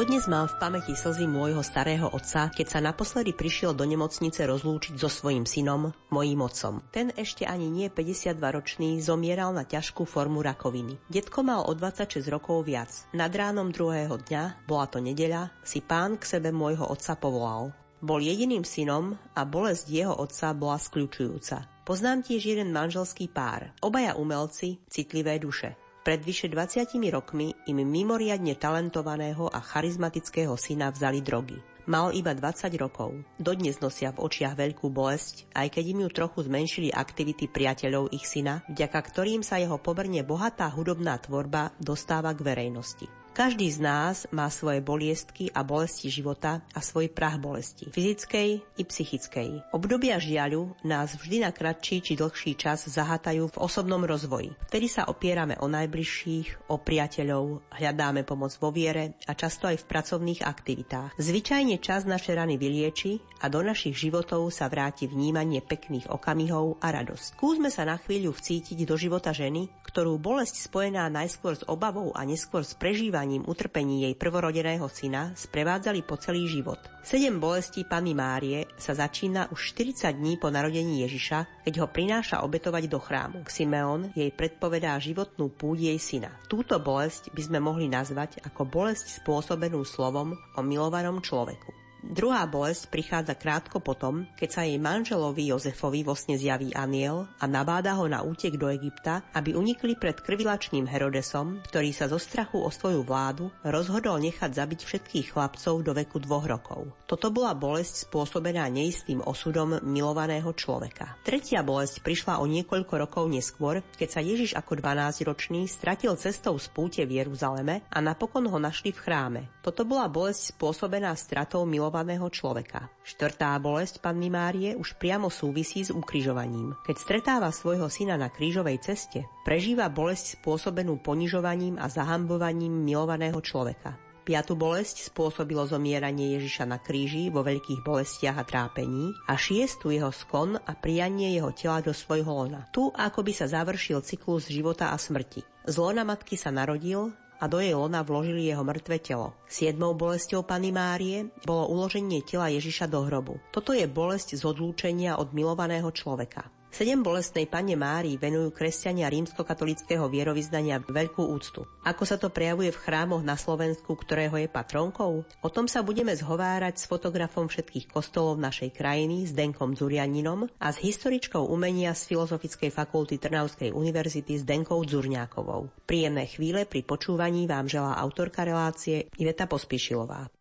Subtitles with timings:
[0.00, 4.96] Dodnes mám v pamäti slzy môjho starého otca, keď sa naposledy prišiel do nemocnice rozlúčiť
[4.96, 6.80] so svojím synom, mojím otcom.
[6.88, 10.96] Ten ešte ani nie 52-ročný zomieral na ťažkú formu rakoviny.
[11.12, 12.88] Detko mal o 26 rokov viac.
[13.12, 17.68] Nad ránom druhého dňa, bola to nedeľa, si pán k sebe môjho otca povolal.
[18.00, 21.84] Bol jediným synom a bolesť jeho otca bola skľúčujúca.
[21.84, 25.76] Poznám tiež jeden manželský pár, obaja umelci, citlivé duše.
[26.10, 31.54] Pred vyše 20 rokmi im mimoriadne talentovaného a charizmatického syna vzali drogy.
[31.86, 33.14] Mal iba 20 rokov.
[33.38, 38.26] Dodnes nosia v očiach veľkú bolesť, aj keď im ju trochu zmenšili aktivity priateľov ich
[38.26, 43.19] syna, vďaka ktorým sa jeho pomerne bohatá hudobná tvorba dostáva k verejnosti.
[43.30, 48.82] Každý z nás má svoje boliestky a bolesti života a svoj prach bolesti, fyzickej i
[48.82, 49.70] psychickej.
[49.70, 54.50] Obdobia žiaľu nás vždy na kratší či dlhší čas zahátajú v osobnom rozvoji.
[54.66, 59.88] Vtedy sa opierame o najbližších, o priateľov, hľadáme pomoc vo viere a často aj v
[59.88, 61.14] pracovných aktivitách.
[61.14, 66.90] Zvyčajne čas naše rany vylieči a do našich životov sa vráti vnímanie pekných okamihov a
[66.90, 67.38] radosť.
[67.38, 72.22] Skúsme sa na chvíľu vcítiť do života ženy, ktorú bolesť spojená najskôr s obavou a
[72.22, 76.78] neskôr s prežívaním utrpení jej prvorodeného syna sprevádzali po celý život.
[77.02, 82.46] Sedem bolestí Panny Márie sa začína už 40 dní po narodení Ježiša, keď ho prináša
[82.46, 83.42] obetovať do chrámu.
[83.50, 86.30] Simeon jej predpovedá životnú púť jej syna.
[86.46, 91.79] Túto bolesť by sme mohli nazvať ako bolesť spôsobenú slovom o milovanom človeku.
[92.00, 97.44] Druhá bolesť prichádza krátko potom, keď sa jej manželovi Jozefovi vo sne zjaví aniel a
[97.44, 102.56] nabáda ho na útek do Egypta, aby unikli pred krvilačným Herodesom, ktorý sa zo strachu
[102.56, 106.88] o svoju vládu rozhodol nechať zabiť všetkých chlapcov do veku dvoch rokov.
[107.04, 111.20] Toto bola bolesť spôsobená neistým osudom milovaného človeka.
[111.20, 116.64] Tretia bolesť prišla o niekoľko rokov neskôr, keď sa Ježiš ako 12-ročný stratil cestou z
[116.72, 119.42] púte v Jeruzaleme a napokon ho našli v chráme.
[119.60, 122.86] Toto bola bolesť spôsobená stratou milovaného milovaného človeka.
[123.02, 126.78] Štvrtá bolesť Panny Márie už priamo súvisí s ukrižovaním.
[126.86, 133.98] Keď stretáva svojho syna na krížovej ceste, prežíva bolesť spôsobenú ponižovaním a zahambovaním milovaného človeka.
[134.22, 140.14] Piatu bolesť spôsobilo zomieranie Ježiša na kríži vo veľkých bolestiach a trápení a šiestu jeho
[140.14, 142.70] skon a prijanie jeho tela do svojho lona.
[142.70, 145.42] Tu ako by sa završil cyklus života a smrti.
[145.66, 149.32] Z lona matky sa narodil, a do jej lona vložili jeho mŕtve telo.
[149.48, 153.40] Siedmou bolesťou Pany Márie bolo uloženie tela Ježiša do hrobu.
[153.48, 156.59] Toto je bolesť z odlúčenia od milovaného človeka.
[156.70, 161.66] Sedem bolestnej pane Márii venujú kresťania rímskokatolického vierovýznania veľkú úctu.
[161.82, 165.26] Ako sa to prejavuje v chrámoch na Slovensku, ktorého je patronkou?
[165.26, 170.70] O tom sa budeme zhovárať s fotografom všetkých kostolov našej krajiny, s Denkom Zurianinom a
[170.70, 175.74] s historičkou umenia z Filozofickej fakulty Trnavskej univerzity s Denkou Zurňákovou.
[175.84, 180.39] Príjemné chvíle pri počúvaní vám želá autorka relácie Iveta Pospíšilová.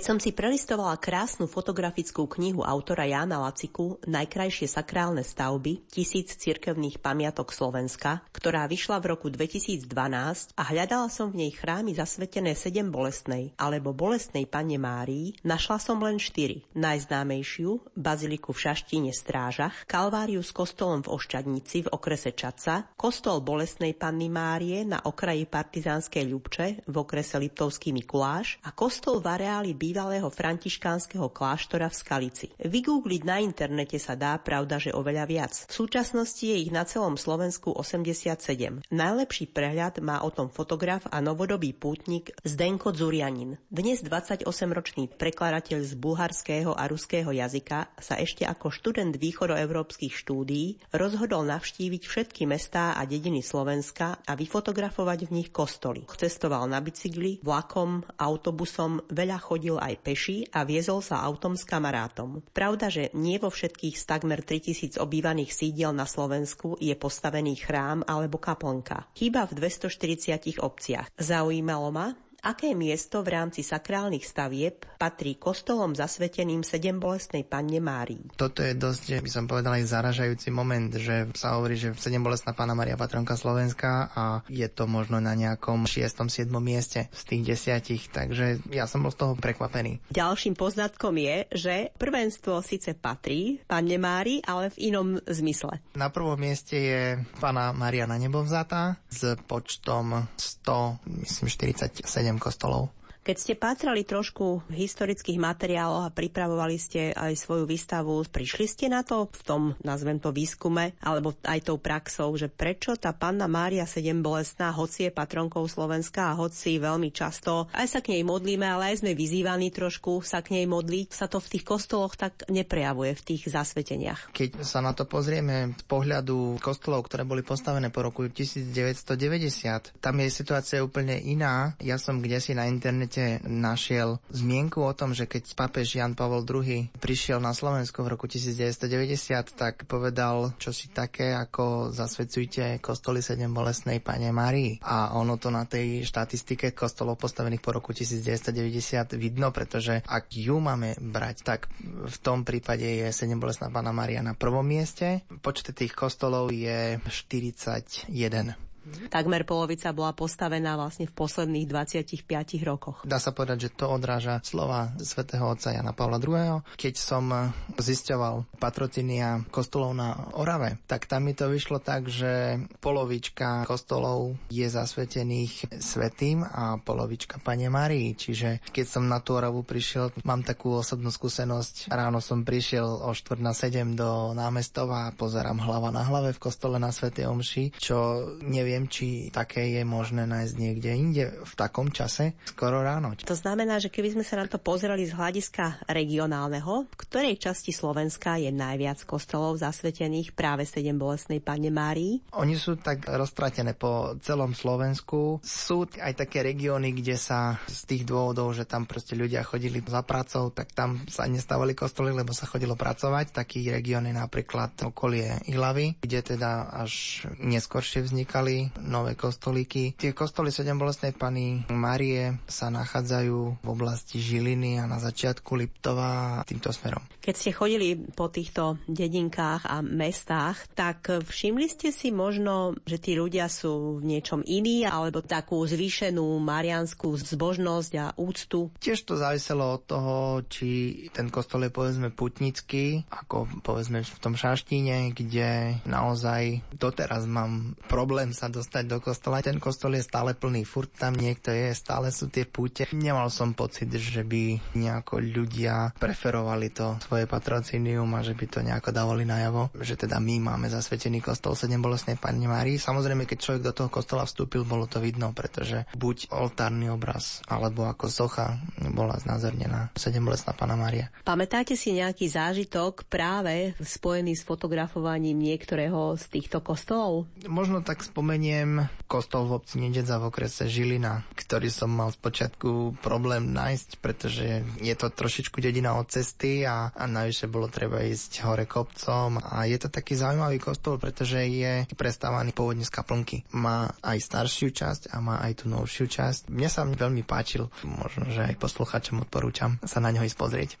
[0.00, 7.04] Keď som si prelistovala krásnu fotografickú knihu autora Jána Laciku Najkrajšie sakrálne stavby, tisíc cirkevných
[7.04, 12.88] pamiatok Slovenska, ktorá vyšla v roku 2012 a hľadala som v nej chrámy zasvetené sedem
[12.88, 16.64] bolestnej alebo bolestnej Pane Márii, našla som len štyri.
[16.72, 23.92] Najznámejšiu, baziliku v Šaštíne Strážach, Kalváriu s kostolom v Ošťadnici v okrese Čaca, kostol bolestnej
[23.92, 30.30] Panny Márie na okraji partizánskej Ľubče v okrese Liptovský Mikuláš a kostol v areáli bývalého
[30.30, 32.46] františkánskeho kláštora v Skalici.
[32.62, 35.66] Vygoogliť na internete sa dá, pravda, že oveľa viac.
[35.66, 38.86] V súčasnosti je ich na celom Slovensku 87.
[38.86, 43.58] Najlepší prehľad má o tom fotograf a novodobý pútnik Zdenko Zurianin.
[43.66, 51.42] Dnes 28-ročný prekladateľ z bulharského a ruského jazyka sa ešte ako študent východoeurópskych štúdií rozhodol
[51.50, 56.06] navštíviť všetky mestá a dediny Slovenska a vyfotografovať v nich kostoly.
[56.14, 62.44] Cestoval na bicykli, vlakom, autobusom, veľa chodil aj peši a viezol sa autom s kamarátom.
[62.52, 68.04] Pravda, že nie vo všetkých z takmer 3000 obývaných sídiel na Slovensku je postavený chrám
[68.04, 69.08] alebo kaplnka.
[69.16, 71.08] Chýba v 240 obciach.
[71.16, 72.12] Zaujímalo ma,
[72.44, 78.32] aké miesto v rámci sakrálnych stavieb patrí kostolom zasveteným sedem bolestnej panne Márii.
[78.36, 82.52] Toto je dosť, by som povedal, aj zaražajúci moment, že sa hovorí, že sedem bolestná
[82.52, 86.28] panna Mária patronka Slovenska a je to možno na nejakom 6.
[86.28, 86.52] 7.
[86.60, 90.12] mieste z tých desiatich, takže ja som bol z toho prekvapený.
[90.12, 95.80] Ďalším poznatkom je, že prvenstvo síce patrí panne Mári, ale v inom zmysle.
[95.96, 97.02] Na prvom mieste je
[97.40, 102.88] pána Maria na nebo vzatá s počtom 100, myslím 47 kostolov.
[103.20, 108.86] Keď ste pátrali trošku v historických materiáloch a pripravovali ste aj svoju výstavu, prišli ste
[108.88, 113.44] na to v tom, nazvem to výskume, alebo aj tou praxou, že prečo tá panna
[113.44, 118.24] Mária 7 bolestná, hoci je patronkou Slovenska a hoci veľmi často aj sa k nej
[118.24, 122.16] modlíme, ale aj sme vyzývaní trošku sa k nej modliť, sa to v tých kostoloch
[122.16, 124.32] tak neprejavuje v tých zasveteniach.
[124.32, 130.14] Keď sa na to pozrieme z pohľadu kostolov, ktoré boli postavené po roku 1990, tam
[130.24, 131.76] je situácia úplne iná.
[131.84, 136.14] Ja som kde si na internete internete našiel zmienku o tom, že keď papež Jan
[136.14, 142.78] Pavel II prišiel na Slovensko v roku 1990, tak povedal čo si také, ako zasvedcujte
[142.78, 144.78] kostoly 7 bolestnej Pane Marii.
[144.86, 150.62] A ono to na tej štatistike kostolov postavených po roku 1990 vidno, pretože ak ju
[150.62, 155.26] máme brať, tak v tom prípade je 7 bolestná Pana Maria na prvom mieste.
[155.42, 158.69] Počet tých kostolov je 41.
[159.12, 162.24] Takmer polovica bola postavená vlastne v posledných 25
[162.64, 163.04] rokoch.
[163.04, 166.64] Dá sa povedať, že to odráža slova svätého otca Jana Pavla II.
[166.80, 173.68] Keď som zisťoval patrocinia kostolov na Orave, tak tam mi to vyšlo tak, že polovička
[173.68, 178.16] kostolov je zasvetených svetým a polovička Pane Marii.
[178.16, 181.92] Čiže keď som na tú Oravu prišiel, mám takú osobnú skúsenosť.
[181.92, 186.42] Ráno som prišiel o 4 na 7 do námestova a pozerám hlava na hlave v
[186.42, 187.98] kostole na Svetej Omši, čo
[188.40, 193.18] neviem neviem, či také je možné nájsť niekde inde v takom čase, skoro ráno.
[193.26, 197.74] To znamená, že keby sme sa na to pozerali z hľadiska regionálneho, v ktorej časti
[197.74, 202.22] Slovenska je najviac kostolov zasvetených práve 7 bolestnej Pane Márii?
[202.38, 205.42] Oni sú tak roztratené po celom Slovensku.
[205.42, 210.06] Sú aj také regióny, kde sa z tých dôvodov, že tam proste ľudia chodili za
[210.06, 213.34] pracou, tak tam sa nestávali kostoly, lebo sa chodilo pracovať.
[213.34, 219.96] Taký región je napríklad okolie Ilavy, kde teda až neskôršie vznikali nové kostolíky.
[219.96, 226.42] Tie kostoly 7 bolestnej Pany Marie sa nachádzajú v oblasti Žiliny a na začiatku Liptova
[226.44, 227.00] týmto smerom.
[227.24, 233.16] Keď ste chodili po týchto dedinkách a mestách, tak všimli ste si možno, že tí
[233.16, 238.74] ľudia sú v niečom iní, alebo takú zvýšenú marianskú zbožnosť a úctu?
[238.82, 240.16] Tiež to záviselo od toho,
[240.50, 240.68] či
[241.14, 248.34] ten kostol je povedzme putnický, ako povedzme v tom Šaštíne, kde naozaj doteraz mám problém
[248.34, 249.40] sa dostať do kostola.
[249.40, 252.90] Ten kostol je stále plný, furt tam niekto je, stále sú tie púte.
[252.90, 258.58] Nemal som pocit, že by nejako ľudia preferovali to svoje patrocínium a že by to
[258.66, 262.82] nejako dávali najavo, že teda my máme zasvetený kostol 7 bolestnej Pani Márii.
[262.82, 267.86] Samozrejme, keď človek do toho kostola vstúpil, bolo to vidno, pretože buď oltárny obraz, alebo
[267.86, 268.58] ako socha
[268.90, 271.14] bola znázornená 7 bolestná Pana Mária.
[271.22, 277.28] Pamätáte si nejaký zážitok práve spojený s fotografovaním niektorého z týchto kostolov?
[277.46, 282.96] Možno tak spomeniem spomeniem kostol v obci Nededza v okrese Žilina, ktorý som mal spočiatku
[283.04, 288.40] problém nájsť, pretože je to trošičku dedina od cesty a, a navyše bolo treba ísť
[288.48, 293.44] hore kopcom a je to taký zaujímavý kostol, pretože je prestávaný pôvodne z kaplnky.
[293.52, 296.48] Má aj staršiu časť a má aj tú novšiu časť.
[296.48, 300.80] Mne sa veľmi páčil, možno, že aj posluchačom odporúčam sa na neho ísť pozrieť.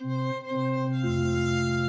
[0.00, 1.85] thank you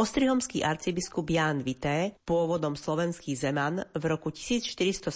[0.00, 5.12] Ostrihomský arcibiskup Ján Vité, pôvodom slovenský zeman, v roku 1470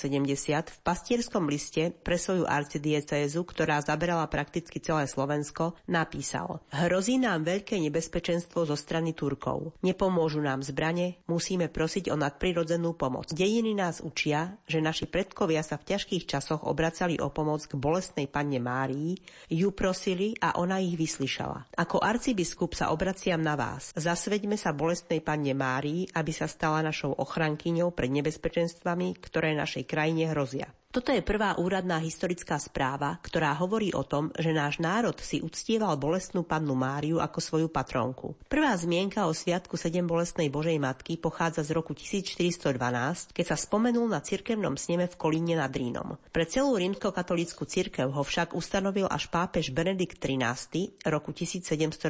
[0.60, 7.80] v pastierskom liste pre svoju arcidiecézu, ktorá zaberala prakticky celé Slovensko, napísal Hrozí nám veľké
[7.80, 9.72] nebezpečenstvo zo strany Turkov.
[9.80, 13.32] Nepomôžu nám zbrane, musíme prosiť o nadprirodzenú pomoc.
[13.32, 18.28] Dejiny nás učia, že naši predkovia sa v ťažkých časoch obracali o pomoc k bolestnej
[18.28, 19.16] panne Márii,
[19.48, 21.72] ju prosili a ona ich vyslyšala.
[21.72, 23.88] Ako arcibiskup sa obraciam na vás.
[23.96, 30.34] Zasveďme sa bolestnej panne Márii, aby sa stala našou ochrankyňou pred nebezpečenstvami, ktoré našej krajine
[30.34, 30.68] hrozia.
[30.94, 35.98] Toto je prvá úradná historická správa, ktorá hovorí o tom, že náš národ si uctieval
[35.98, 38.38] bolestnú pannu Máriu ako svoju patronku.
[38.46, 44.06] Prvá zmienka o sviatku sedem bolestnej Božej Matky pochádza z roku 1412, keď sa spomenul
[44.06, 46.14] na cirkevnom sneme v Kolíne nad Rínom.
[46.30, 52.06] Pre celú rímskokatolícku cirkev ho však ustanovil až pápež Benedikt XIII roku 1727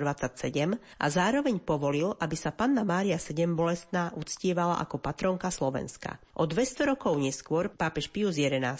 [0.77, 6.21] a zároveň povolil, aby sa panna Mária sedem bolestná uctievala ako patronka Slovenska.
[6.37, 8.74] O 200 rokov neskôr pápež Pius XI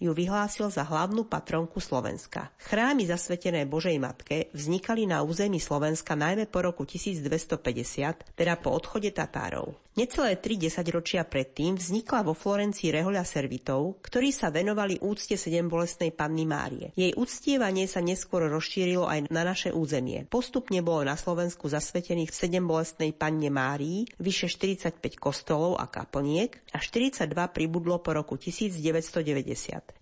[0.00, 2.54] ju vyhlásil za hlavnú patronku Slovenska.
[2.60, 9.10] Chrámy zasvetené Božej Matke vznikali na území Slovenska najmä po roku 1250, teda po odchode
[9.10, 9.90] Tatárov.
[9.98, 16.14] Necelé tri desaťročia predtým vznikla vo Florencii rehoľa servitov, ktorí sa venovali úcte sedem bolestnej
[16.14, 16.94] panny Márie.
[16.94, 20.30] Jej uctievanie sa neskôr rozšírilo aj na naše územie.
[20.30, 26.78] Postupne bolo na Slovensku zasvetených sedem bolestnej panne Márii, vyše 45 kostolov a kaplniek a
[26.78, 29.39] 42 pribudlo po roku 1990.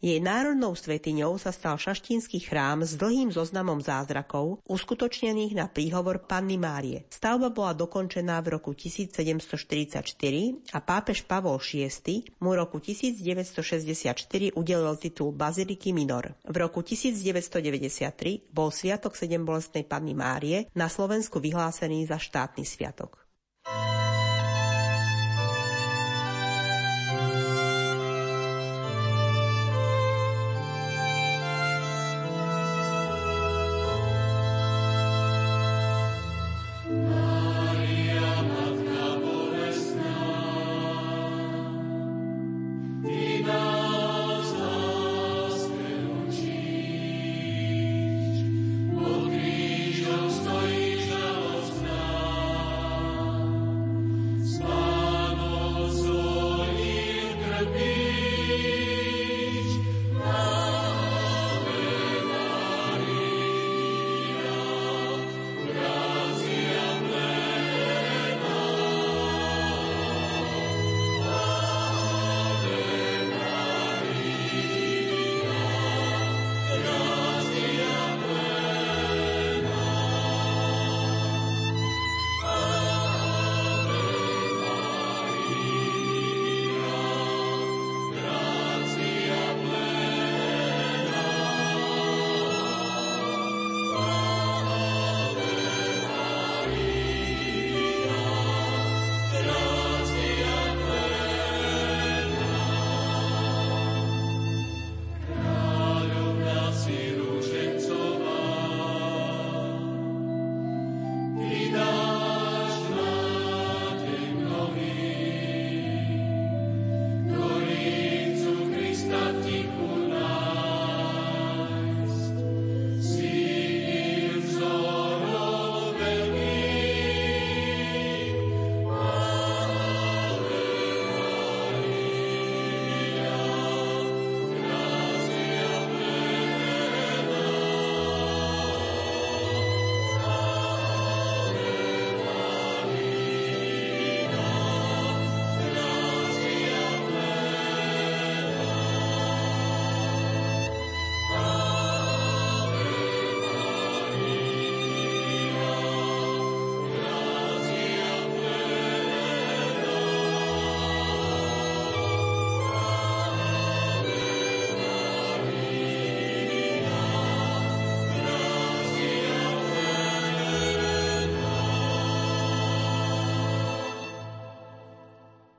[0.02, 6.58] Jej národnou svetiňou sa stal šaštínsky chrám s dlhým zoznamom zázrakov, uskutočnených na príhovor panny
[6.58, 7.06] Márie.
[7.12, 9.28] Stavba bola dokončená v roku 1740
[9.68, 16.34] 1944 a pápež Pavol VI mu roku 1964 udelil titul Baziliky Minor.
[16.44, 23.27] V roku 1993 bol Sviatok sedembolestnej Panny Márie na Slovensku vyhlásený za štátny sviatok.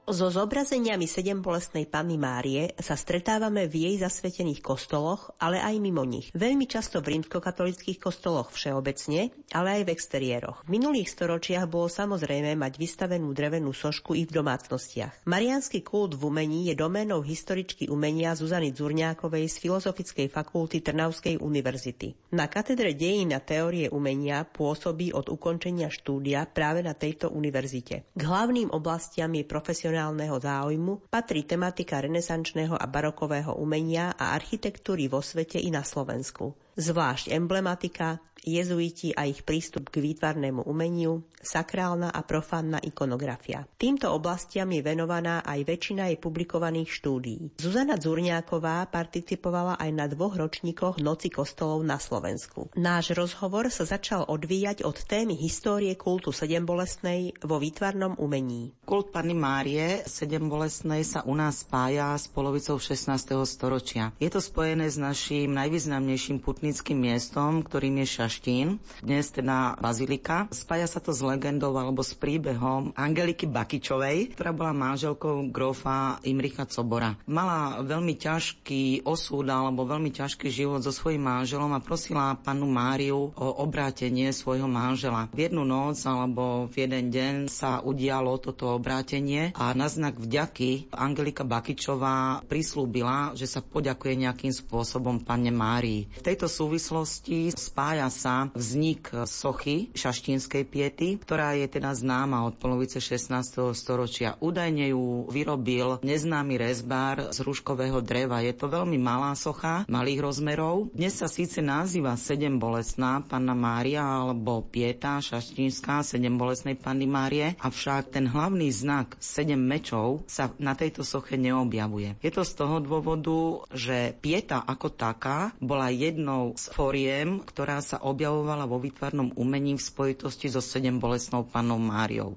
[0.10, 6.02] So zobrazeniami sedem bolestnej Panny Márie sa stretávame v jej zasvetených kostoloch, ale aj mimo
[6.02, 6.34] nich.
[6.34, 10.66] Veľmi často v rímskokatolických kostoloch všeobecne, ale aj v exteriéroch.
[10.66, 15.30] V minulých storočiach bolo samozrejme mať vystavenú drevenú sošku i v domácnostiach.
[15.30, 22.34] Mariánsky kult v umení je doménou historičky umenia Zuzany Zurňákovej z Filozofickej fakulty Trnavskej univerzity.
[22.34, 28.10] Na katedre dejín a teórie umenia pôsobí od ukončenia štúdia práve na tejto univerzite.
[28.10, 35.12] K hlavným oblastiam je profesionálne regionálneho záujmu patrí tematika renesančného a barokového umenia a architektúry
[35.12, 36.56] vo svete i na Slovensku.
[36.80, 43.64] Zvlášť emblematika, jezuiti a ich prístup k výtvarnému umeniu, sakrálna a profánna ikonografia.
[43.80, 47.42] Týmto oblastiam je venovaná aj väčšina jej publikovaných štúdií.
[47.60, 52.72] Zuzana Zurňáková participovala aj na dvoch ročníkoch Noci kostolov na Slovensku.
[52.76, 58.76] Náš rozhovor sa začal odvíjať od témy histórie kultu sedembolesnej vo výtvarnom umení.
[58.84, 63.16] Kult Panny Márie sedembolesnej sa u nás spája s polovicou 16.
[63.48, 64.12] storočia.
[64.20, 70.46] Je to spojené s našim najvýznamnejším putnickým miestom, ktorým je Šaštín, dnes teda Bazilika.
[70.54, 76.70] Spája sa to s legendou alebo s príbehom Angeliky Bakičovej, ktorá bola manželkou grofa Imricha
[76.70, 77.18] Cobora.
[77.26, 83.34] Mala veľmi ťažký osud alebo veľmi ťažký život so svojím manželom a prosila panu Máriu
[83.34, 85.26] o obrátenie svojho manžela.
[85.34, 90.94] V jednu noc alebo v jeden deň sa udialo toto obrátenie a na znak vďaky
[90.94, 96.06] Angelika Bakičová prislúbila, že sa poďakuje nejakým spôsobom panne Márii.
[96.14, 103.00] V tejto súvislosti spája sa vznik sochy šaštínskej piety, ktorá je teda známa od polovice
[103.00, 103.72] 16.
[103.72, 104.36] storočia.
[104.44, 108.44] Údajne ju vyrobil neznámy rezbár z ruškového dreva.
[108.44, 110.92] Je to veľmi malá socha, malých rozmerov.
[110.92, 117.56] Dnes sa síce nazýva sedem bolesná panna Mária alebo pieta šaštínska sedem bolesnej panny Márie,
[117.62, 122.20] avšak ten hlavný znak sedem mečov sa na tejto soche neobjavuje.
[122.20, 128.02] Je to z toho dôvodu, že pieta ako taká bola jednou z foriem, ktorá sa
[128.10, 132.36] objavovala vo výtvarnom umení v spojitosti so sedem bolesnou pannou Máriou.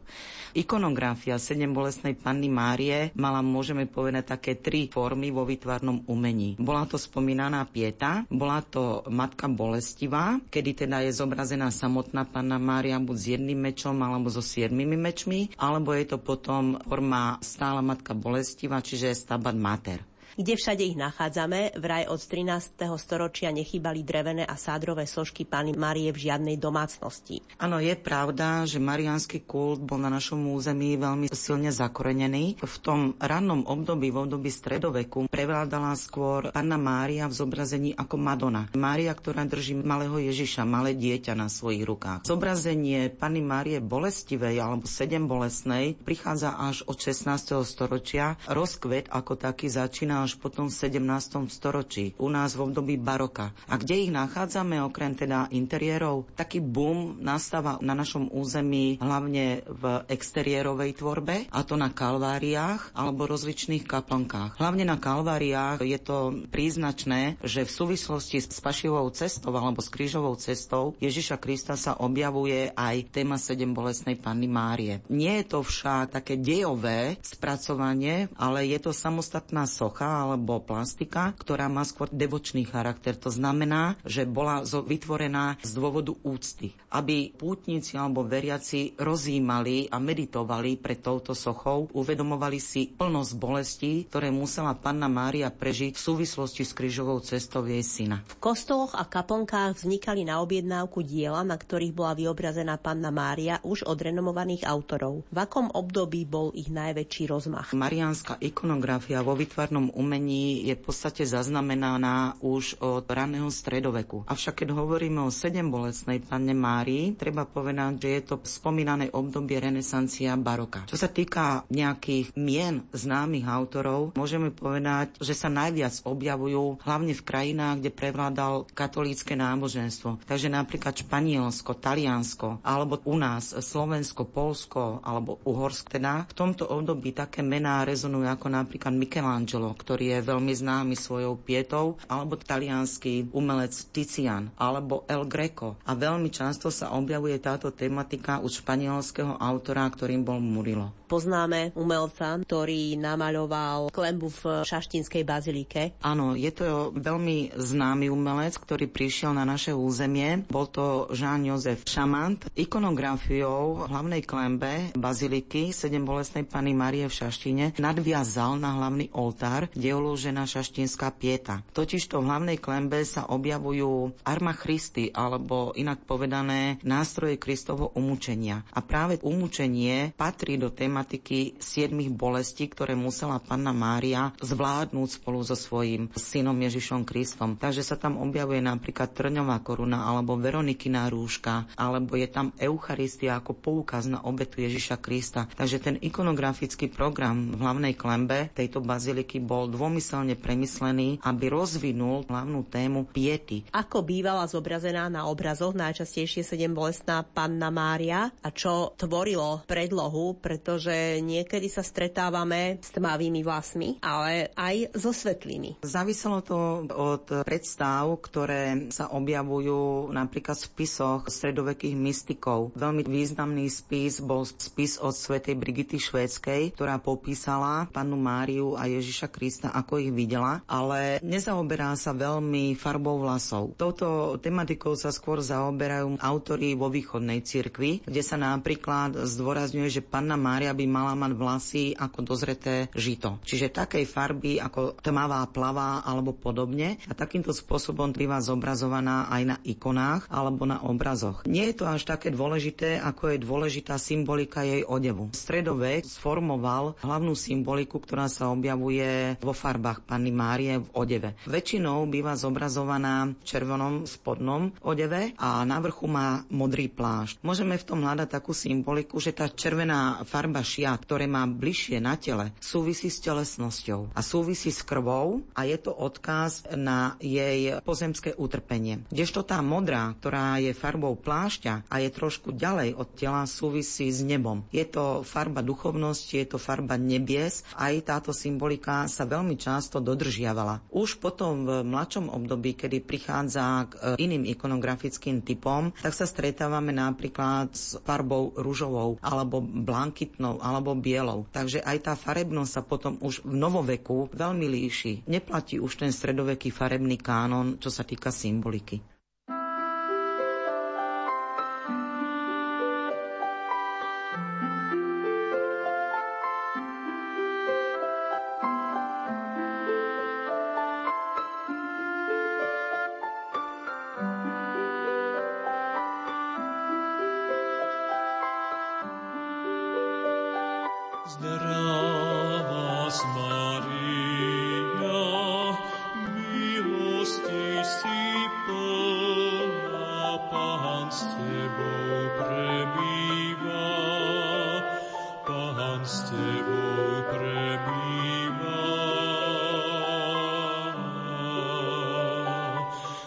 [0.53, 6.61] Ikonografia sedem bolesnej panny Márie mala, môžeme povedať, také tri formy vo výtvarnom umení.
[6.61, 13.01] Bola to spomínaná pieta, bola to matka bolestivá, kedy teda je zobrazená samotná panna Mária
[13.01, 18.13] buď s jedným mečom alebo so siedmimi mečmi, alebo je to potom forma stála matka
[18.13, 21.77] bolestivá, čiže stabat mater kde všade ich nachádzame.
[21.77, 22.81] Vraj od 13.
[22.97, 27.45] storočia nechýbali drevené a sádrové sošky Pany Marie v žiadnej domácnosti.
[27.61, 32.63] Áno, je pravda, že mariánsky kult bol na našom území veľmi silne zakorenený.
[32.63, 38.69] V tom rannom období, v období stredoveku, prevládala skôr Panna Mária v zobrazení ako Madonna.
[38.77, 42.25] Mária, ktorá drží malého Ježiša, malé dieťa na svojich rukách.
[42.25, 47.63] Zobrazenie Panny Márie bolestivej alebo sedem bolesnej prichádza až od 16.
[47.67, 48.41] storočia.
[48.49, 51.51] Rozkvet ako taký začína až potom v 17.
[51.51, 53.51] storočí, u nás v období baroka.
[53.67, 56.31] A kde ich nachádzame okrem teda interiérov?
[56.39, 63.27] Taký boom nastáva na našom území hlavne v exteriérovej tvorbe, a to na kalváriách alebo
[63.27, 64.57] rozličných kaplnkách.
[64.59, 70.39] Hlavne na kalváriách je to príznačné, že v súvislosti s pašivou cestou alebo s krížovou
[70.39, 75.03] cestou Ježiša Krista sa objavuje aj téma sedem bolesnej Panny Márie.
[75.11, 81.73] Nie je to však také dejové spracovanie, ale je to samostatná socha alebo plastika, ktorá
[81.73, 83.17] má skôr devočný charakter.
[83.17, 90.77] To znamená, že bola vytvorená z dôvodu úcty, aby pútnici alebo veriaci rozímali a meditovali
[90.77, 96.77] pred touto sochou, uvedomovali si plnosť bolesti, ktoré musela panna Mária prežiť v súvislosti s
[96.77, 98.21] krížovou cestou jej syna.
[98.29, 103.87] V kostoloch a kaponkách vznikali na objednávku diela, na ktorých bola vyobrazená panna Mária už
[103.87, 105.25] od renomovaných autorov.
[105.31, 107.71] V akom období bol ich najväčší rozmach?
[107.73, 114.27] Mariánska ikonografia vo vytvarnom umení je v podstate zaznamenaná už od raného stredoveku.
[114.27, 119.63] Avšak keď hovoríme o sedem bolestnej panne Márii, treba povedať, že je to spomínané obdobie
[119.63, 120.83] renesancia baroka.
[120.91, 127.23] Čo sa týka nejakých mien známych autorov, môžeme povedať, že sa najviac objavujú hlavne v
[127.23, 130.25] krajinách, kde prevládal katolícke náboženstvo.
[130.25, 135.93] Takže napríklad Španielsko, Taliansko, alebo u nás Slovensko, Polsko alebo Uhorsko.
[135.93, 140.97] Teda v tomto období také mená rezonujú ako napríklad Michelangelo, ktorý ktorý je veľmi známy
[140.97, 145.77] svojou pietou, alebo talianský umelec Tizian, alebo El Greco.
[145.85, 151.02] A veľmi často sa objavuje táto tematika u španielského autora, ktorým bol Murilo.
[151.13, 155.93] Poznáme umelca, ktorý namaľoval klembu v Šaštinskej bazilike.
[156.01, 160.49] Áno, je to veľmi známy umelec, ktorý prišiel na naše územie.
[160.49, 162.49] Bol to Jean-Joseph Chamant.
[162.57, 169.93] Ikonografiou hlavnej klembe baziliky sedem bolestnej Pany Marie v Šaštine nadviazal na hlavný oltár, kde
[169.93, 171.61] uložená šaštinská pieta.
[171.77, 178.65] Totižto v hlavnej klembe sa objavujú arma Christy, alebo inak povedané nástroje Kristovo umúčenia.
[178.73, 185.43] A práve umúčenie patrí do téma problematiky siedmých bolestí, ktoré musela panna Mária zvládnuť spolu
[185.43, 187.59] so svojím synom Ježišom Kristom.
[187.59, 193.59] Takže sa tam objavuje napríklad trňová koruna alebo Veronikina rúška, alebo je tam Eucharistia ako
[193.59, 195.51] poukaz na obetu Ježiša Krista.
[195.51, 202.63] Takže ten ikonografický program v hlavnej klembe tejto baziliky bol dvomyselne premyslený, aby rozvinul hlavnú
[202.71, 203.67] tému piety.
[203.75, 210.92] Ako bývala zobrazená na obrazoch najčastejšie sedem bolestná panna Mária a čo tvorilo predlohu, pretože
[210.93, 215.81] že niekedy sa stretávame s tmavými vlasmi, ale aj so svetlými.
[215.81, 222.77] Záviselo to od predstav, ktoré sa objavujú napríklad v spisoch stredovekých mystikov.
[222.77, 229.33] Veľmi významný spis bol spis od svätej Brigity Švédskej, ktorá popísala pannu Máriu a Ježiša
[229.33, 233.75] Krista, ako ich videla, ale nezaoberá sa veľmi farbou vlasov.
[233.81, 240.37] Touto tematikou sa skôr zaoberajú autori vo východnej cirkvi, kde sa napríklad zdôrazňuje, že panna
[240.37, 243.39] Mária by mala mať vlasy ako dozreté žito.
[243.45, 246.99] Čiže takej farby ako tmavá plava alebo podobne.
[247.07, 251.45] A takýmto spôsobom býva zobrazovaná aj na ikonách alebo na obrazoch.
[251.47, 255.31] Nie je to až také dôležité, ako je dôležitá symbolika jej odevu.
[255.37, 261.37] Stredovek sformoval hlavnú symboliku, ktorá sa objavuje vo farbách Panny Márie v odeve.
[261.45, 267.43] Väčšinou býva zobrazovaná v červenom spodnom odeve a na vrchu má modrý plášť.
[267.45, 272.15] Môžeme v tom hľadať takú symboliku, že tá červená farba šia, ktoré má bližšie na
[272.17, 278.35] tele, súvisí s telesnosťou a súvisí s krvou a je to odkaz na jej pozemské
[278.35, 279.05] utrpenie.
[279.11, 284.23] Kdežto tá modrá, ktorá je farbou plášťa a je trošku ďalej od tela, súvisí s
[284.23, 284.65] nebom.
[284.71, 287.67] Je to farba duchovnosti, je to farba nebies.
[287.77, 290.89] Aj táto symbolika sa veľmi často dodržiavala.
[290.93, 296.91] Už potom v mladšom období, kedy prichádza k e, iným ikonografickým typom, tak sa stretávame
[296.91, 301.47] napríklad s farbou rúžovou alebo blankitnou alebo bielou.
[301.49, 305.25] Takže aj tá farebnosť sa potom už v novoveku veľmi líši.
[305.31, 309.12] Neplatí už ten stredoveký farebný kánon, čo sa týka symboliky.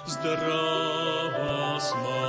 [0.05, 2.24] zdravá smak.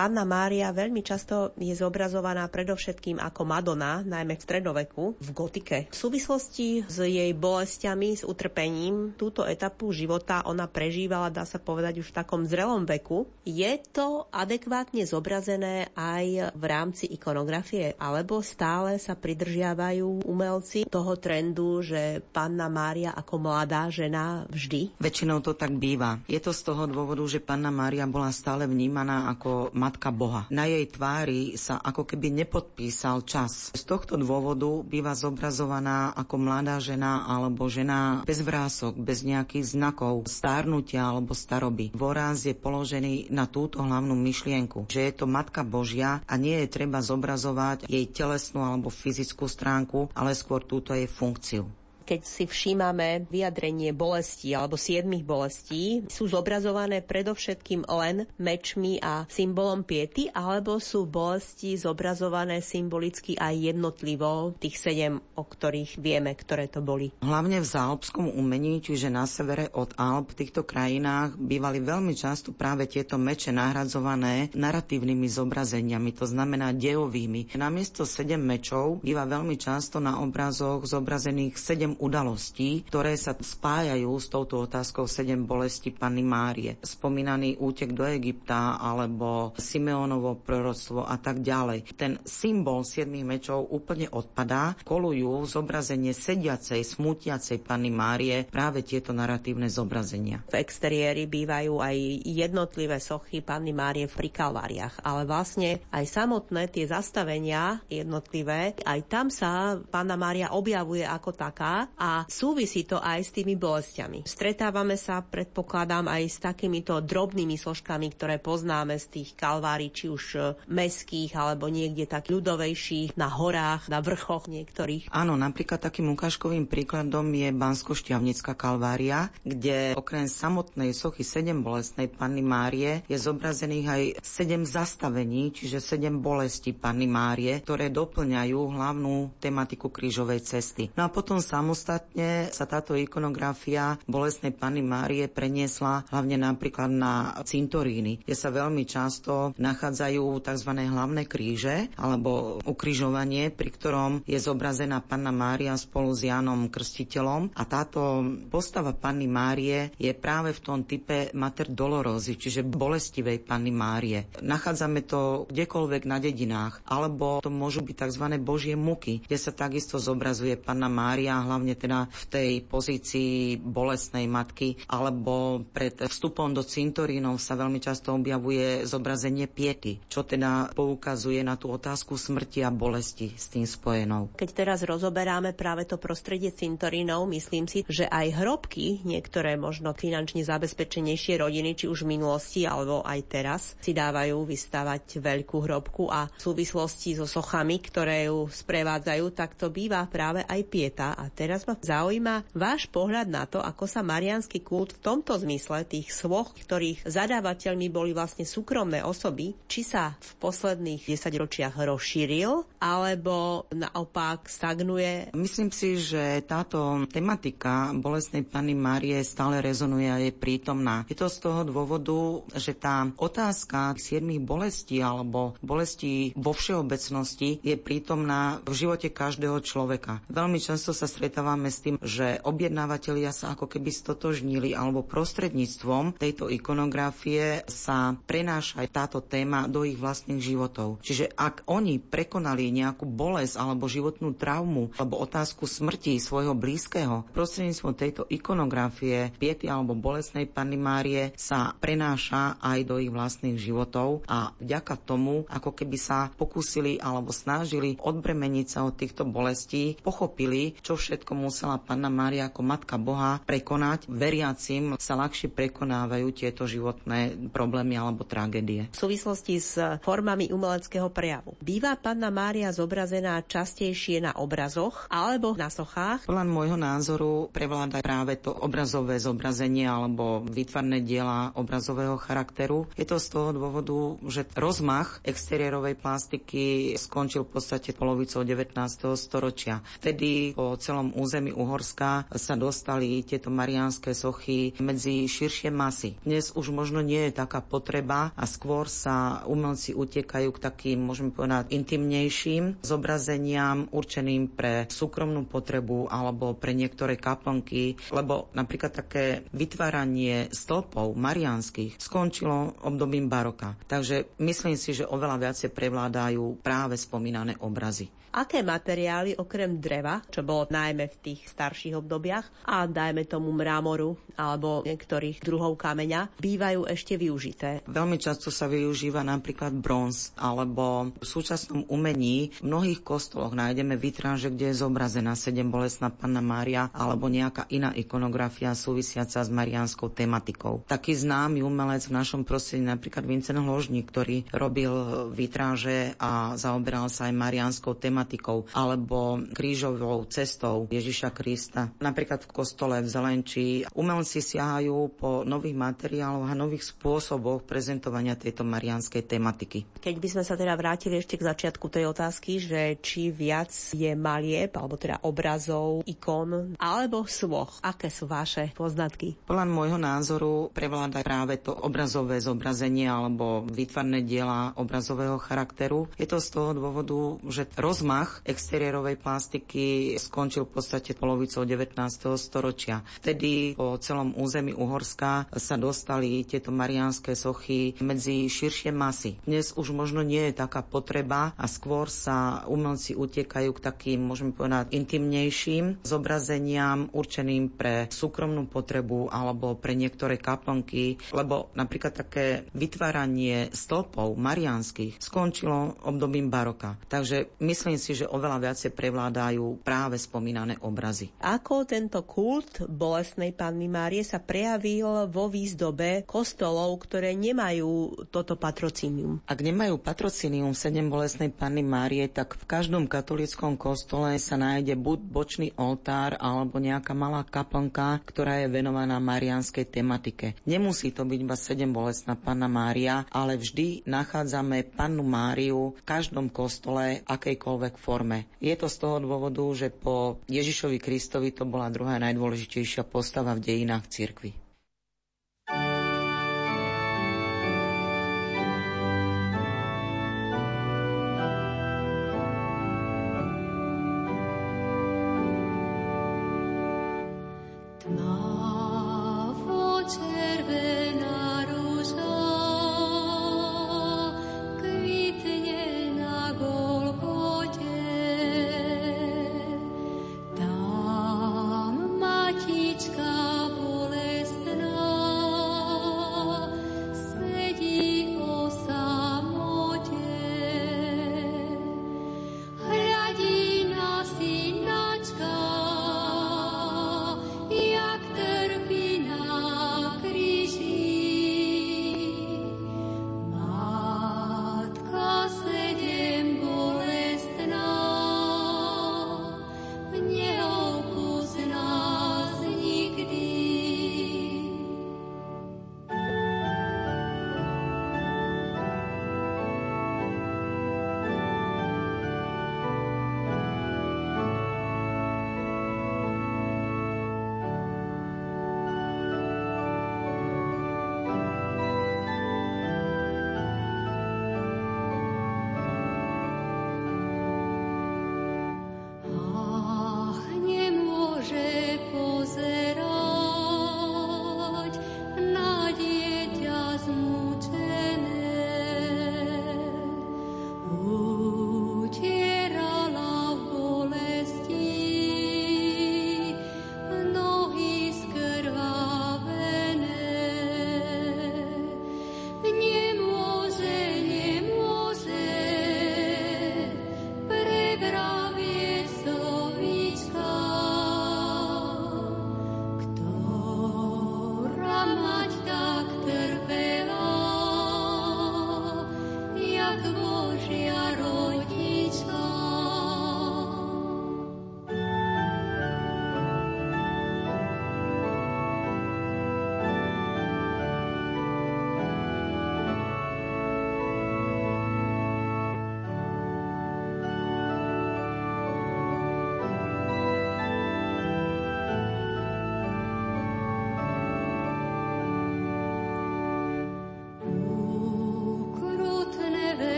[0.00, 5.92] Panna Mária veľmi často je zobrazovaná predovšetkým ako Madonna, najmä v stredoveku, v gotike.
[5.92, 12.00] V súvislosti s jej bolestiami, s utrpením, túto etapu života ona prežívala, dá sa povedať,
[12.00, 13.28] už v takom zrelom veku.
[13.44, 21.84] Je to adekvátne zobrazené aj v rámci ikonografie, alebo stále sa pridržiavajú umelci toho trendu,
[21.84, 24.96] že Panna Mária ako mladá žena vždy?
[24.96, 26.24] Väčšinou to tak býva.
[26.24, 30.46] Je to z toho dôvodu, že Panna Mária bola stále vnímaná ako Matka Boha.
[30.54, 33.74] Na jej tvári sa ako keby nepodpísal čas.
[33.74, 40.30] Z tohto dôvodu býva zobrazovaná ako mladá žena alebo žena bez vrások, bez nejakých znakov
[40.30, 41.90] stárnutia alebo staroby.
[41.90, 46.70] Dôraz je položený na túto hlavnú myšlienku, že je to Matka Božia a nie je
[46.70, 51.79] treba zobrazovať jej telesnú alebo fyzickú stránku, ale skôr túto jej funkciu
[52.10, 59.86] keď si všímame vyjadrenie bolesti alebo siedmých bolestí, sú zobrazované predovšetkým len mečmi a symbolom
[59.86, 66.82] piety, alebo sú bolesti zobrazované symbolicky aj jednotlivo, tých sedem, o ktorých vieme, ktoré to
[66.82, 67.14] boli.
[67.22, 72.50] Hlavne v záalpskom umení, čiže na severe od Alp, v týchto krajinách bývali veľmi často
[72.50, 77.54] práve tieto meče nahradzované naratívnymi zobrazeniami, to znamená dejovými.
[77.54, 84.26] Namiesto sedem mečov býva veľmi často na obrazoch zobrazených sedem udalostí, ktoré sa spájajú s
[84.32, 86.80] touto otázkou sedem bolesti Panny Márie.
[86.80, 91.84] Spomínaný útek do Egypta alebo Simeonovo proroctvo a tak ďalej.
[91.94, 94.74] Ten symbol siedmých mečov úplne odpadá.
[94.82, 100.42] Kolujú zobrazenie sediacej, smutiacej Panny Márie práve tieto naratívne zobrazenia.
[100.48, 106.88] V exteriéri bývajú aj jednotlivé sochy Panny Márie pri kalváriach, ale vlastne aj samotné tie
[106.88, 113.30] zastavenia jednotlivé, aj tam sa Panna Mária objavuje ako taká a súvisí to aj s
[113.32, 114.26] tými bolestiami.
[114.26, 120.24] Stretávame sa, predpokladám, aj s takýmito drobnými složkami, ktoré poznáme z tých kalvári, či už
[120.34, 125.12] e, meských alebo niekde tak ľudovejších, na horách, na vrchoch niektorých.
[125.14, 132.42] Áno, napríklad takým ukážkovým príkladom je Bansko-Šťavnická kalvária, kde okrem samotnej sochy sedem bolestnej Panny
[132.42, 139.92] Márie je zobrazených aj sedem zastavení, čiže sedem bolesti Panny Márie, ktoré doplňajú hlavnú tematiku
[139.92, 140.90] krížovej cesty.
[140.96, 147.30] No a potom samozrejme Samostatne sa táto ikonografia bolestnej Panny Márie preniesla hlavne napríklad na
[147.46, 150.66] cintoríny, kde sa veľmi často nachádzajú tzv.
[150.66, 157.62] hlavné kríže alebo ukrižovanie, pri ktorom je zobrazená Panna Mária spolu s Jánom Krstiteľom a
[157.62, 158.18] táto
[158.50, 164.26] postava Panny Márie je práve v tom type Mater Dolorozy, čiže bolestivej Panny Márie.
[164.42, 168.24] Nachádzame to kdekoľvek na dedinách, alebo to môžu byť tzv.
[168.42, 174.24] Božie muky, kde sa takisto zobrazuje Panna Mária, hlavne hlavne teda v tej pozícii bolestnej
[174.24, 181.44] matky, alebo pred vstupom do cintorínov sa veľmi často objavuje zobrazenie piety, čo teda poukazuje
[181.44, 184.32] na tú otázku smrti a bolesti s tým spojenou.
[184.40, 190.40] Keď teraz rozoberáme práve to prostredie cintorínov, myslím si, že aj hrobky, niektoré možno finančne
[190.48, 196.24] zabezpečenejšie rodiny, či už v minulosti alebo aj teraz, si dávajú vystavať veľkú hrobku a
[196.24, 201.08] v súvislosti so sochami, ktoré ju sprevádzajú, tak to býva práve aj pieta.
[201.18, 205.34] A teraz teraz ma zaujíma váš pohľad na to, ako sa marianský kult v tomto
[205.34, 211.74] zmysle tých svoch, ktorých zadávateľmi boli vlastne súkromné osoby, či sa v posledných 10 ročiach
[211.74, 215.34] rozšíril, alebo naopak stagnuje?
[215.34, 221.02] Myslím si, že táto tematika bolestnej Panny Márie stále rezonuje a je prítomná.
[221.10, 227.74] Je to z toho dôvodu, že tá otázka siedmých bolestí alebo bolestí vo všeobecnosti je
[227.74, 230.22] prítomná v živote každého človeka.
[230.30, 236.20] Veľmi často sa stretáva stretávame s tým, že objednávateľia sa ako keby stotožnili alebo prostredníctvom
[236.20, 241.00] tejto ikonografie sa prenáša aj táto téma do ich vlastných životov.
[241.00, 247.96] Čiže ak oni prekonali nejakú bolesť alebo životnú traumu alebo otázku smrti svojho blízkeho, prostredníctvom
[247.96, 254.52] tejto ikonografie piety alebo bolestnej Panny Márie sa prenáša aj do ich vlastných životov a
[254.60, 261.00] vďaka tomu, ako keby sa pokúsili alebo snažili odbremeniť sa od týchto bolestí, pochopili, čo
[261.00, 264.06] všetko musela Panna Mária ako Matka Boha prekonať.
[264.10, 268.90] Veriacim sa ľahšie prekonávajú tieto životné problémy alebo tragédie.
[268.94, 271.56] V súvislosti s formami umeleckého prejavu.
[271.60, 276.26] Býva Panna Mária zobrazená častejšie na obrazoch alebo na sochách?
[276.26, 282.86] Podľa môjho názoru prevláda práve to obrazové zobrazenie alebo výtvarné diela obrazového charakteru.
[282.94, 288.74] Je to z toho dôvodu, že rozmach exteriérovej plastiky skončil v podstate polovicou 19.
[289.16, 289.82] storočia.
[290.00, 296.16] Vtedy po celom území Uhorska sa dostali tieto mariánske sochy medzi širšie masy.
[296.24, 301.30] Dnes už možno nie je taká potreba a skôr sa umelci utekajú k takým, môžeme
[301.30, 310.48] povedať, intimnejším zobrazeniam určeným pre súkromnú potrebu alebo pre niektoré kaplnky, lebo napríklad také vytváranie
[310.48, 313.76] stĺpov mariánskych skončilo obdobím baroka.
[313.84, 318.08] Takže myslím si, že oveľa viacej prevládajú práve spomínané obrazy.
[318.30, 324.14] Aké materiály okrem dreva, čo bolo najmä v tých starších obdobiach, a dajme tomu mramoru
[324.38, 327.82] alebo niektorých druhov kameňa, bývajú ešte využité?
[327.90, 334.54] Veľmi často sa využíva napríklad bronz, alebo v súčasnom umení v mnohých kostoloch nájdeme vitráže,
[334.54, 340.86] kde je zobrazená sedem bolesná panna Mária alebo nejaká iná ikonografia súvisiaca s marianskou tematikou.
[340.86, 344.92] Taký známy umelec v našom prostredí, napríklad Vincent Hložník, ktorý robil
[345.34, 351.88] vitráže a zaoberal sa aj marianskou tematikou, tematikou alebo krížovou cestou Ježiša Krista.
[352.04, 353.66] Napríklad v kostole v Zelenči
[353.96, 359.88] umelci siahajú po nových materiáloch a nových spôsoboch prezentovania tejto marianskej tematiky.
[360.04, 364.12] Keď by sme sa teda vrátili ešte k začiatku tej otázky, že či viac je
[364.12, 367.80] malieb, alebo teda obrazov, ikon, alebo svoch.
[367.80, 369.40] Aké sú vaše poznatky?
[369.48, 376.10] Podľa môjho názoru prevláda práve to obrazové zobrazenie alebo výtvarné diela obrazového charakteru.
[376.18, 381.94] Je to z toho dôvodu, že rozmach rozmach exteriérovej plastiky skončil v podstate polovicou 19.
[382.34, 383.06] storočia.
[383.22, 389.38] Vtedy po celom území Uhorska sa dostali tieto mariánske sochy medzi širšie masy.
[389.46, 394.50] Dnes už možno nie je taká potreba a skôr sa umelci utekajú k takým, môžeme
[394.58, 403.70] povedať, intimnejším zobrazeniam určeným pre súkromnú potrebu alebo pre niektoré kaplnky, lebo napríklad také vytváranie
[403.70, 406.98] stĺpov mariánskych skončilo obdobím baroka.
[407.06, 411.30] Takže myslím si, že oveľa viacej prevládajú práve spomínané obrazy.
[411.44, 419.44] Ako tento kult bolestnej Panny Márie sa prejavil vo výzdobe kostolov, ktoré nemajú toto patrocínium?
[419.44, 425.18] Ak nemajú patrocínium sedem bolestnej Panny Márie, tak v každom katolickom kostole sa nájde buď
[425.20, 430.56] bočný oltár alebo nejaká malá kaplnka, ktorá je venovaná marianskej tematike.
[430.64, 436.48] Nemusí to byť iba sedem bolestná Panna Mária, ale vždy nachádzame Pannu Máriu v každom
[436.48, 438.46] kostole akejkoľvek akejkoľvek forme.
[438.62, 443.66] Je to z toho dôvodu, že po Ježišovi Kristovi to bola druhá najdôležitejšia postava v
[443.66, 444.54] dejinách cirkvi.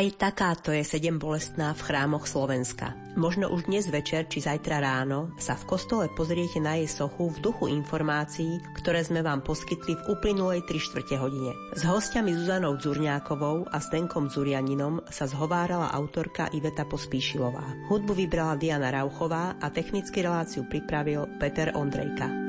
[0.00, 2.96] Aj takáto je sedem bolestná v chrámoch Slovenska.
[3.20, 7.44] Možno už dnes večer či zajtra ráno sa v kostole pozriete na jej sochu v
[7.44, 11.52] duchu informácií, ktoré sme vám poskytli v uplynulej 3 čtvrte hodine.
[11.76, 17.92] S hostiami Zuzanou Dzurňákovou a Stenkom Dzurianinom sa zhovárala autorka Iveta Pospíšilová.
[17.92, 22.39] Hudbu vybrala Diana Rauchová a technický reláciu pripravil Peter Ondrejka.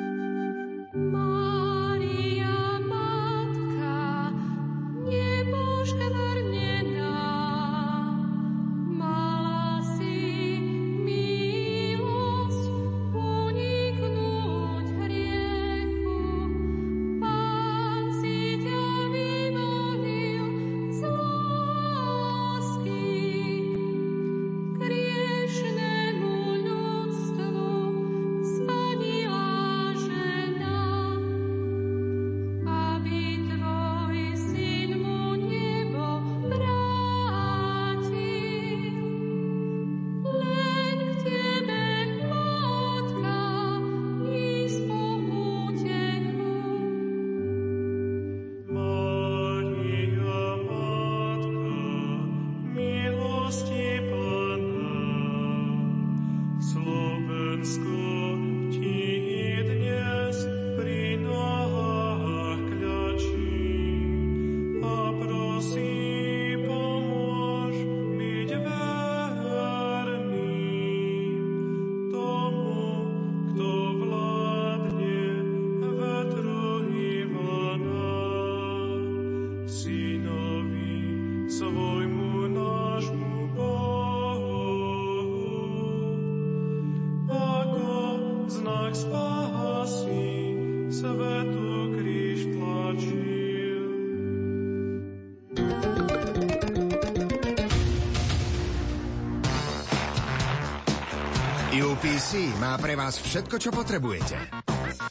[102.82, 104.36] Pre vás všetko, čo potrebujete.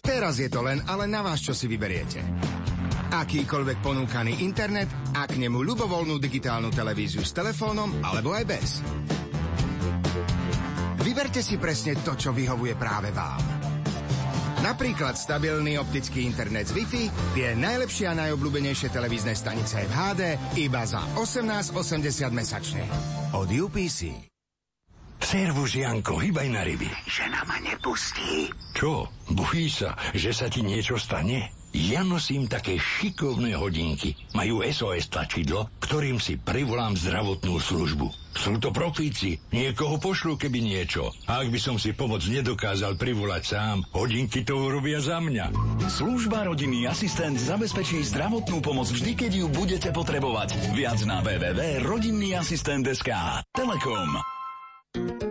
[0.03, 2.19] Teraz je to len ale na vás, čo si vyberiete.
[3.15, 8.69] Akýkoľvek ponúkaný internet a k nemu ľubovoľnú digitálnu televíziu s telefónom alebo aj bez.
[11.01, 13.41] Vyberte si presne to, čo vyhovuje práve vám.
[14.61, 20.23] Napríklad stabilný optický internet z Wi-Fi, tie najlepšie a najobľúbenejšie televízne stanice v HD
[20.61, 22.85] iba za 18,80 mesačne.
[23.33, 24.30] Od UPC.
[25.31, 26.91] Servus, Janko, hýbaj na ryby.
[27.07, 28.51] Žena ma nepustí.
[28.75, 29.07] Čo?
[29.31, 31.55] Bojí sa, že sa ti niečo stane?
[31.71, 34.19] Ja nosím také šikovné hodinky.
[34.35, 38.11] Majú SOS tlačidlo, ktorým si privolám zdravotnú službu.
[38.35, 41.15] Sú to profíci, niekoho pošlu, keby niečo.
[41.31, 45.79] A ak by som si pomoc nedokázal privolať sám, hodinky to urobia za mňa.
[45.87, 50.75] Služba rodinný asistent zabezpečí zdravotnú pomoc vždy, keď ju budete potrebovať.
[50.75, 53.11] Viac na www.rodinnyasistent.sk
[53.55, 54.40] Telekom.
[54.95, 55.30] Thank you